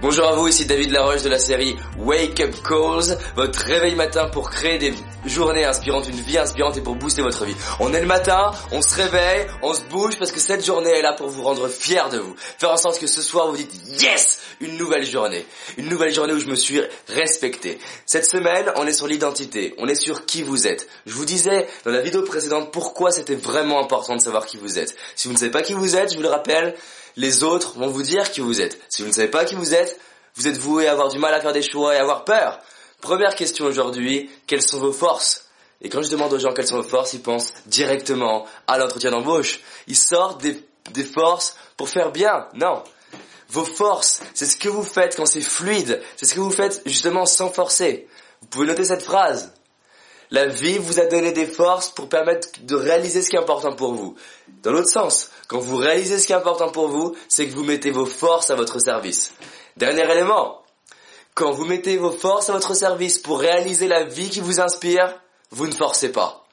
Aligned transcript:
Bonjour 0.00 0.28
à 0.28 0.32
vous, 0.36 0.46
ici 0.46 0.64
David 0.64 0.92
Laroche 0.92 1.22
de 1.22 1.28
la 1.28 1.40
série 1.40 1.76
Wake 1.98 2.38
Up 2.38 2.54
Calls, 2.62 3.18
votre 3.34 3.58
réveil 3.58 3.96
matin 3.96 4.28
pour 4.28 4.48
créer 4.48 4.78
des 4.78 4.94
journées 5.26 5.64
inspirantes, 5.64 6.08
une 6.08 6.20
vie 6.20 6.38
inspirante 6.38 6.76
et 6.76 6.80
pour 6.80 6.94
booster 6.94 7.20
votre 7.20 7.44
vie. 7.44 7.56
On 7.80 7.92
est 7.92 8.00
le 8.00 8.06
matin, 8.06 8.52
on 8.70 8.80
se 8.80 8.94
réveille, 8.94 9.48
on 9.60 9.74
se 9.74 9.82
bouge 9.90 10.16
parce 10.16 10.30
que 10.30 10.38
cette 10.38 10.64
journée 10.64 10.90
est 10.90 11.02
là 11.02 11.14
pour 11.14 11.26
vous 11.26 11.42
rendre 11.42 11.66
fier 11.66 12.08
de 12.10 12.18
vous. 12.18 12.36
Faire 12.36 12.70
en 12.70 12.76
sorte 12.76 13.00
que 13.00 13.08
ce 13.08 13.20
soir 13.20 13.48
vous 13.48 13.56
dites 13.56 13.72
yes, 14.00 14.38
une 14.60 14.76
nouvelle 14.76 15.04
journée. 15.04 15.44
Une 15.78 15.88
nouvelle 15.88 16.14
journée 16.14 16.32
où 16.32 16.38
je 16.38 16.46
me 16.46 16.54
suis 16.54 16.80
respecté. 17.08 17.80
Cette 18.06 18.24
semaine, 18.24 18.66
on 18.76 18.86
est 18.86 18.92
sur 18.92 19.08
l'identité, 19.08 19.74
on 19.78 19.88
est 19.88 19.96
sur 19.96 20.26
qui 20.26 20.44
vous 20.44 20.68
êtes. 20.68 20.86
Je 21.06 21.12
vous 21.12 21.24
disais 21.24 21.66
dans 21.84 21.90
la 21.90 22.02
vidéo 22.02 22.22
précédente 22.22 22.70
pourquoi 22.70 23.10
c'était 23.10 23.34
vraiment 23.34 23.82
important 23.82 24.14
de 24.14 24.20
savoir 24.20 24.46
qui 24.46 24.58
vous 24.58 24.78
êtes. 24.78 24.94
Si 25.16 25.26
vous 25.26 25.34
ne 25.34 25.38
savez 25.38 25.50
pas 25.50 25.62
qui 25.62 25.72
vous 25.72 25.96
êtes, 25.96 26.12
je 26.12 26.16
vous 26.16 26.22
le 26.22 26.28
rappelle, 26.28 26.76
les 27.18 27.42
autres 27.42 27.76
vont 27.76 27.88
vous 27.88 28.02
dire 28.02 28.30
qui 28.30 28.40
vous 28.40 28.60
êtes. 28.60 28.78
Si 28.88 29.02
vous 29.02 29.08
ne 29.08 29.12
savez 29.12 29.28
pas 29.28 29.44
qui 29.44 29.56
vous 29.56 29.74
êtes, 29.74 29.87
vous 30.38 30.46
êtes 30.46 30.56
voué 30.56 30.86
à 30.86 30.92
avoir 30.92 31.08
du 31.08 31.18
mal 31.18 31.34
à 31.34 31.40
faire 31.40 31.52
des 31.52 31.62
choix 31.62 31.94
et 31.94 31.98
avoir 31.98 32.24
peur. 32.24 32.60
Première 33.00 33.34
question 33.34 33.66
aujourd'hui, 33.66 34.30
quelles 34.46 34.62
sont 34.62 34.78
vos 34.78 34.92
forces? 34.92 35.46
Et 35.82 35.88
quand 35.88 36.00
je 36.02 36.10
demande 36.10 36.32
aux 36.32 36.38
gens 36.38 36.52
quelles 36.52 36.66
sont 36.66 36.76
vos 36.76 36.88
forces, 36.88 37.12
ils 37.12 37.22
pensent 37.22 37.52
directement 37.66 38.46
à 38.66 38.78
l'entretien 38.78 39.10
d'embauche. 39.10 39.60
Ils 39.88 39.96
sortent 39.96 40.40
des, 40.40 40.64
des 40.92 41.04
forces 41.04 41.56
pour 41.76 41.88
faire 41.88 42.12
bien. 42.12 42.46
Non. 42.54 42.82
Vos 43.50 43.64
forces, 43.64 44.20
c'est 44.32 44.46
ce 44.46 44.56
que 44.56 44.68
vous 44.68 44.82
faites 44.82 45.16
quand 45.16 45.26
c'est 45.26 45.40
fluide. 45.40 46.00
C'est 46.16 46.26
ce 46.26 46.34
que 46.34 46.40
vous 46.40 46.50
faites 46.50 46.82
justement 46.86 47.26
sans 47.26 47.50
forcer. 47.50 48.06
Vous 48.40 48.48
pouvez 48.48 48.66
noter 48.66 48.84
cette 48.84 49.02
phrase. 49.02 49.52
La 50.30 50.46
vie 50.46 50.78
vous 50.78 51.00
a 51.00 51.06
donné 51.06 51.32
des 51.32 51.46
forces 51.46 51.88
pour 51.90 52.08
permettre 52.08 52.48
de 52.62 52.76
réaliser 52.76 53.22
ce 53.22 53.30
qui 53.30 53.36
est 53.36 53.40
important 53.40 53.72
pour 53.72 53.94
vous. 53.94 54.14
Dans 54.62 54.72
l'autre 54.72 54.90
sens, 54.90 55.30
quand 55.48 55.58
vous 55.58 55.76
réalisez 55.76 56.18
ce 56.18 56.26
qui 56.26 56.32
est 56.32 56.36
important 56.36 56.70
pour 56.70 56.88
vous, 56.88 57.16
c'est 57.28 57.48
que 57.48 57.54
vous 57.54 57.64
mettez 57.64 57.90
vos 57.90 58.04
forces 58.04 58.50
à 58.50 58.54
votre 58.54 58.78
service. 58.78 59.32
Dernier 59.78 60.10
élément, 60.10 60.60
quand 61.34 61.52
vous 61.52 61.64
mettez 61.64 61.98
vos 61.98 62.10
forces 62.10 62.50
à 62.50 62.52
votre 62.52 62.74
service 62.74 63.20
pour 63.20 63.38
réaliser 63.38 63.86
la 63.86 64.02
vie 64.02 64.28
qui 64.28 64.40
vous 64.40 64.58
inspire, 64.58 65.14
vous 65.52 65.68
ne 65.68 65.72
forcez 65.72 66.10
pas. 66.10 66.44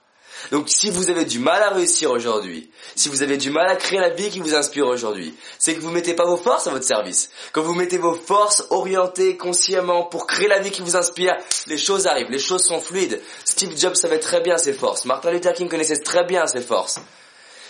Donc 0.52 0.70
si 0.70 0.92
vous 0.92 1.09
avez 1.09 1.26
du 1.26 1.40
mal 1.40 1.64
à 1.64 1.70
réussir 1.72 2.12
aujourd'hui, 2.12 2.70
si 2.95 3.09
vous 3.09 3.23
avez 3.23 3.38
du 3.38 3.50
mal 3.50 3.67
à 3.67 3.78
créer 3.78 4.00
la 4.00 4.09
vie 4.09 4.30
qui 4.30 4.42
vous 4.42 4.54
inspire 4.54 4.86
aujourd'hui, 4.86 5.36
c'est 5.58 5.73
que 5.73 5.80
vous 5.80 5.90
mettez 5.90 6.14
pas 6.14 6.26
vos 6.26 6.38
forces 6.38 6.67
à 6.67 6.70
votre 6.70 6.86
service. 6.86 7.32
Quand 7.52 7.64
vous 7.64 7.73
mettez 7.73 7.98
vos 7.98 8.14
forces 8.14 8.67
orientées 8.70 9.38
consciemment 9.38 10.04
pour 10.04 10.28
créer 10.28 10.48
la 10.48 10.60
vie 10.60 10.70
qui 10.70 10.84
vous 10.84 10.95
inspire, 10.95 11.36
les 11.66 11.80
choses 11.80 12.06
arrivent, 12.06 12.30
les 12.30 12.38
choses 12.38 12.62
sont 12.64 12.80
fluides. 12.80 13.23
Steve 13.44 13.76
Jobs 13.76 13.95
savait 13.95 14.20
très 14.20 14.42
bien 14.42 14.60
ses 14.60 14.73
forces. 14.73 15.06
Martin 15.06 15.32
Luther 15.32 15.54
King 15.54 15.67
connaissait 15.67 15.98
très 15.98 16.26
bien 16.26 16.45
ses 16.45 16.62
forces. 16.62 17.00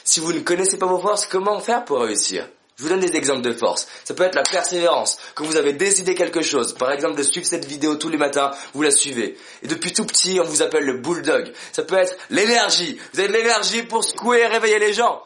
Si 0.04 0.20
vous 0.20 0.34
ne 0.34 0.42
connaissez 0.42 0.76
pas 0.78 0.86
vos 0.86 1.00
forces, 1.00 1.26
comment 1.26 1.62
faire 1.62 1.86
pour 1.86 2.02
réussir? 2.02 2.46
Je 2.78 2.84
vous 2.84 2.90
donne 2.90 3.00
des 3.00 3.16
exemples 3.16 3.42
de 3.42 3.54
force. 3.54 3.88
Ça 4.04 4.14
peut 4.14 4.24
être 4.24 4.36
la 4.36 4.44
persévérance. 4.44 5.18
Quand 5.34 5.46
vous 5.46 5.56
avez 5.56 5.74
décidé 5.74 6.14
quelque 6.14 6.42
chose, 6.42 6.74
par 6.74 6.92
exemple 6.92 7.16
de 7.16 7.24
suivre 7.24 7.48
cette 7.48 7.66
vidéo 7.66 7.96
tous 7.96 8.10
les 8.10 8.18
matins, 8.18 8.52
vous 8.74 8.82
la 8.82 8.92
suivez. 8.92 9.38
Et 9.64 9.68
depuis 9.68 9.94
tout 9.94 10.06
petit, 10.06 10.40
on 10.42 10.44
vous 10.44 10.62
appelle 10.62 10.84
le 10.84 10.98
bulldog. 10.98 11.54
Ça 11.72 11.84
peut 11.84 11.96
être 11.96 12.18
l'énergie. 12.30 13.00
Vous 13.14 13.20
avez 13.20 13.30
de 13.30 13.34
l'énergie 13.34 13.84
pour 13.84 14.04
secouer 14.04 14.40
et 14.42 14.48
réveiller 14.48 14.80
les 14.80 14.94
gens. 14.94 15.24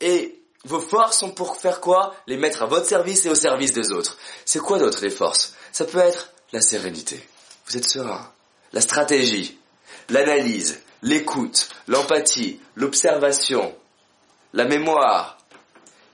Et 0.00 0.40
vos 0.64 0.78
forces 0.78 1.18
sont 1.18 1.32
pour 1.32 1.56
faire 1.56 1.80
quoi? 1.80 2.14
Les 2.28 2.36
mettre 2.36 2.62
à 2.62 2.66
votre 2.66 2.86
service 2.86 3.26
et 3.26 3.30
au 3.30 3.34
service 3.34 3.72
des 3.72 3.90
autres. 3.90 4.16
C'est 4.44 4.60
quoi 4.60 4.78
d'autre 4.78 5.02
les 5.02 5.10
forces? 5.10 5.54
Ça 5.72 5.84
peut 5.84 5.98
être 5.98 6.30
la 6.52 6.60
sérénité. 6.60 7.20
Vous 7.66 7.76
êtes 7.76 7.88
serein. 7.88 8.30
La 8.72 8.80
stratégie, 8.80 9.58
l'analyse, 10.08 10.80
l'écoute, 11.02 11.68
l'empathie, 11.88 12.60
l'observation, 12.76 13.74
la 14.52 14.64
mémoire, 14.64 15.38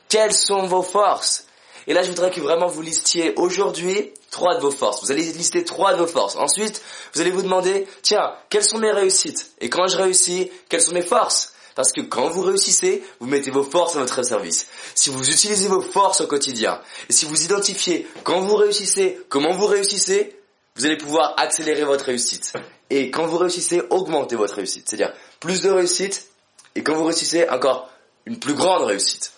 quelles 0.08 0.34
sont 0.34 0.66
vos 0.66 0.82
forces? 0.82 1.46
Et 1.86 1.94
là, 1.94 2.02
je 2.02 2.08
voudrais 2.08 2.30
que 2.30 2.40
vraiment 2.40 2.66
vous 2.66 2.82
listiez 2.82 3.32
aujourd'hui 3.36 4.12
trois 4.30 4.56
de 4.56 4.60
vos 4.60 4.70
forces. 4.70 5.04
Vous 5.04 5.12
allez 5.12 5.22
lister 5.22 5.64
trois 5.64 5.94
de 5.94 5.98
vos 5.98 6.06
forces. 6.06 6.36
Ensuite, 6.36 6.82
vous 7.14 7.20
allez 7.20 7.30
vous 7.30 7.42
demander, 7.42 7.86
tiens, 8.02 8.34
quelles 8.50 8.64
sont 8.64 8.78
mes 8.78 8.90
réussites? 8.90 9.52
Et 9.60 9.70
quand 9.70 9.86
je 9.86 9.96
réussis, 9.96 10.50
quelles 10.68 10.82
sont 10.82 10.92
mes 10.92 11.02
forces? 11.02 11.52
Parce 11.76 11.92
que 11.92 12.00
quand 12.00 12.28
vous 12.28 12.42
réussissez, 12.42 13.04
vous 13.20 13.26
mettez 13.26 13.50
vos 13.50 13.62
forces 13.62 13.96
à 13.96 14.00
votre 14.00 14.22
service. 14.24 14.66
Si 14.94 15.10
vous 15.10 15.30
utilisez 15.30 15.68
vos 15.68 15.82
forces 15.82 16.22
au 16.22 16.26
quotidien, 16.26 16.80
et 17.08 17.12
si 17.12 17.26
vous 17.26 17.44
identifiez 17.44 18.08
quand 18.24 18.40
vous 18.40 18.56
réussissez, 18.56 19.20
comment 19.28 19.52
vous 19.52 19.66
réussissez, 19.66 20.40
vous 20.74 20.86
allez 20.86 20.96
pouvoir 20.96 21.34
accélérer 21.36 21.84
votre 21.84 22.06
réussite. 22.06 22.54
Et 22.88 23.10
quand 23.10 23.26
vous 23.26 23.38
réussissez, 23.38 23.82
augmenter 23.90 24.36
votre 24.36 24.54
réussite. 24.54 24.88
C'est-à-dire 24.88 25.12
plus 25.38 25.60
de 25.60 25.70
réussite, 25.70 26.26
et 26.74 26.82
quand 26.82 26.94
vous 26.94 27.04
réussissez, 27.04 27.48
encore 27.48 27.90
une 28.24 28.38
plus 28.38 28.54
grande 28.54 28.84
réussite. 28.84 29.32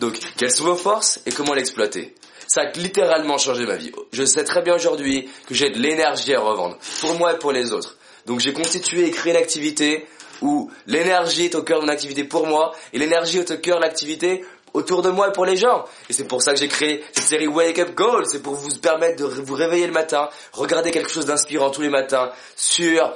Donc, 0.00 0.18
quelles 0.36 0.50
sont 0.50 0.64
vos 0.64 0.76
forces 0.76 1.20
et 1.26 1.32
comment 1.32 1.54
l'exploiter? 1.54 2.14
Ça 2.46 2.62
a 2.62 2.72
littéralement 2.72 3.38
changé 3.38 3.64
ma 3.64 3.76
vie. 3.76 3.92
Je 4.12 4.24
sais 4.24 4.44
très 4.44 4.62
bien 4.62 4.74
aujourd'hui 4.74 5.28
que 5.48 5.54
j'ai 5.54 5.70
de 5.70 5.78
l'énergie 5.78 6.34
à 6.34 6.40
revendre, 6.40 6.76
pour 7.00 7.14
moi 7.14 7.34
et 7.34 7.38
pour 7.38 7.52
les 7.52 7.72
autres. 7.72 7.96
Donc 8.26 8.40
j'ai 8.40 8.52
constitué 8.52 9.06
et 9.06 9.10
créé 9.10 9.32
une 9.32 9.38
activité 9.38 10.06
où 10.40 10.70
l'énergie 10.86 11.46
est 11.46 11.54
au 11.54 11.62
cœur 11.62 11.80
de 11.80 11.86
mon 11.86 11.92
activité 11.92 12.24
pour 12.24 12.46
moi 12.46 12.74
et 12.92 12.98
l'énergie 12.98 13.38
est 13.38 13.50
au 13.50 13.58
cœur 13.58 13.78
de 13.78 13.82
l'activité 13.82 14.44
autour 14.72 15.02
de 15.02 15.10
moi 15.10 15.28
et 15.28 15.32
pour 15.32 15.46
les 15.46 15.56
gens. 15.56 15.84
Et 16.08 16.12
c'est 16.12 16.24
pour 16.24 16.42
ça 16.42 16.52
que 16.52 16.58
j'ai 16.58 16.68
créé 16.68 17.04
cette 17.12 17.24
série 17.24 17.46
Wake 17.46 17.78
Up 17.78 17.94
Goals. 17.94 18.26
C'est 18.26 18.42
pour 18.42 18.54
vous 18.54 18.68
permettre 18.80 19.16
de 19.16 19.24
vous 19.24 19.54
réveiller 19.54 19.86
le 19.86 19.92
matin, 19.92 20.28
regarder 20.52 20.90
quelque 20.90 21.10
chose 21.10 21.26
d'inspirant 21.26 21.70
tous 21.70 21.82
les 21.82 21.90
matins 21.90 22.30
sur 22.56 23.12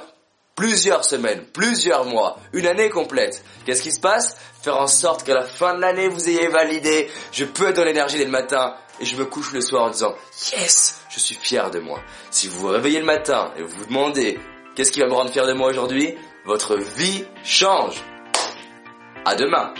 plusieurs 0.59 1.05
semaines, 1.05 1.45
plusieurs 1.53 2.03
mois, 2.03 2.37
une 2.51 2.67
année 2.67 2.89
complète. 2.89 3.45
Qu'est-ce 3.65 3.81
qui 3.81 3.93
se 3.93 3.99
passe? 4.01 4.35
Faire 4.61 4.75
en 4.75 4.87
sorte 4.87 5.23
qu'à 5.23 5.33
la 5.33 5.45
fin 5.45 5.73
de 5.73 5.79
l'année, 5.79 6.09
vous 6.09 6.27
ayez 6.27 6.49
validé, 6.49 7.09
je 7.31 7.45
peux 7.45 7.69
être 7.69 7.77
dans 7.77 7.85
l'énergie 7.85 8.17
dès 8.17 8.25
le 8.25 8.29
matin, 8.29 8.75
et 8.99 9.05
je 9.05 9.15
me 9.15 9.23
couche 9.23 9.53
le 9.53 9.61
soir 9.61 9.85
en 9.85 9.89
disant, 9.89 10.13
yes, 10.51 10.99
je 11.09 11.19
suis 11.21 11.35
fier 11.35 11.71
de 11.71 11.79
moi. 11.79 12.01
Si 12.29 12.49
vous 12.49 12.59
vous 12.59 12.67
réveillez 12.67 12.99
le 12.99 13.05
matin 13.05 13.53
et 13.57 13.61
vous 13.61 13.69
vous 13.69 13.85
demandez, 13.85 14.37
qu'est-ce 14.75 14.91
qui 14.91 14.99
va 14.99 15.07
me 15.07 15.13
rendre 15.13 15.31
fier 15.31 15.47
de 15.47 15.53
moi 15.53 15.69
aujourd'hui? 15.69 16.13
Votre 16.43 16.75
vie 16.75 17.23
change. 17.45 18.03
À 19.23 19.35
demain 19.35 19.73